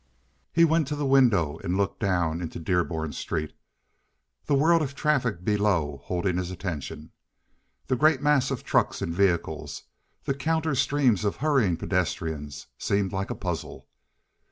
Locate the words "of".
4.81-4.95, 8.49-8.63, 11.23-11.35